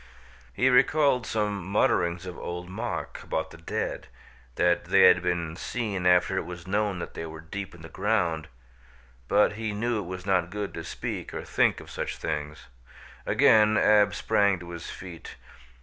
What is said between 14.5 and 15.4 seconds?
to his feet.